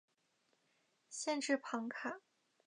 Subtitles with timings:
[1.11, 2.21] 县治庞卡。